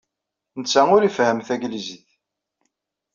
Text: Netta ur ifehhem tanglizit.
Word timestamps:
Netta 0.59 0.81
ur 0.95 1.01
ifehhem 1.03 1.39
tanglizit. 1.47 2.09